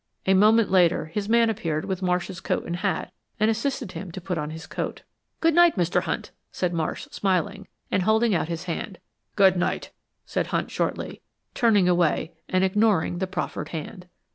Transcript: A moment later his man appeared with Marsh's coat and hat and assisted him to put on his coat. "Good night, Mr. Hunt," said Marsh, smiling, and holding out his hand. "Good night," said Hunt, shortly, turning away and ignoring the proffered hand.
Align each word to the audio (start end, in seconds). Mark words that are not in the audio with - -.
A 0.25 0.33
moment 0.33 0.71
later 0.71 1.05
his 1.13 1.29
man 1.29 1.47
appeared 1.51 1.85
with 1.85 2.01
Marsh's 2.01 2.39
coat 2.39 2.65
and 2.65 2.77
hat 2.77 3.13
and 3.39 3.51
assisted 3.51 3.91
him 3.91 4.09
to 4.13 4.19
put 4.19 4.35
on 4.35 4.49
his 4.49 4.65
coat. 4.65 5.03
"Good 5.41 5.53
night, 5.53 5.77
Mr. 5.77 6.01
Hunt," 6.01 6.31
said 6.51 6.73
Marsh, 6.73 7.07
smiling, 7.11 7.67
and 7.91 8.01
holding 8.01 8.33
out 8.33 8.47
his 8.47 8.63
hand. 8.63 8.97
"Good 9.35 9.57
night," 9.57 9.91
said 10.25 10.47
Hunt, 10.47 10.71
shortly, 10.71 11.21
turning 11.53 11.87
away 11.87 12.31
and 12.49 12.63
ignoring 12.63 13.19
the 13.19 13.27
proffered 13.27 13.69
hand. 13.69 14.07